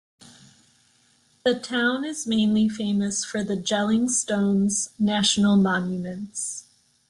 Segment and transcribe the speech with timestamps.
[1.45, 6.65] The town is mainly famous for the Jelling stones, national monuments.